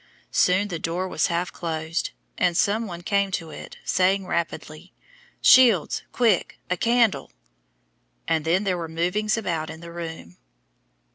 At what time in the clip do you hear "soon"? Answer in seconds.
0.31-0.69